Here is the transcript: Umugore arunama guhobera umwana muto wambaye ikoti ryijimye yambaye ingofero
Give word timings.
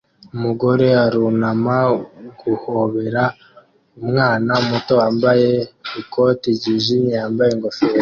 Umugore 0.35 0.87
arunama 1.05 1.77
guhobera 2.41 3.23
umwana 4.01 4.51
muto 4.69 4.93
wambaye 5.01 5.49
ikoti 6.01 6.47
ryijimye 6.57 7.13
yambaye 7.19 7.51
ingofero 7.55 7.99